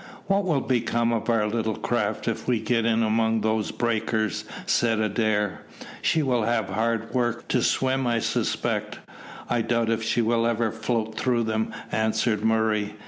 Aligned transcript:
"What 0.25 0.45
will 0.45 0.61
become 0.61 1.13
of 1.13 1.29
our 1.29 1.45
little 1.47 1.75
craft 1.75 2.27
if 2.27 2.47
we 2.47 2.59
get 2.59 2.87
in 2.87 3.03
among 3.03 3.41
those 3.41 3.69
breakers?" 3.69 4.45
said 4.65 4.99
Adair. 4.99 5.61
"She 6.01 6.23
will 6.23 6.41
have 6.41 6.69
hard 6.69 7.13
work 7.13 7.47
to 7.49 7.61
swim, 7.61 8.07
I 8.07 8.17
suspect." 8.17 8.97
"I 9.47 9.61
doubt 9.61 9.91
if 9.91 10.01
she 10.01 10.23
will 10.23 10.47
ever 10.47 10.71
float 10.71 11.19
through 11.19 11.43
them," 11.43 11.71
answered 11.91 12.43
Murray. 12.43 12.95